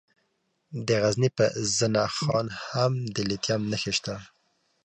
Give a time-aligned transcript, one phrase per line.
[0.87, 1.45] د غزني په
[1.77, 4.15] زنه خان کې د لیتیم نښې شته.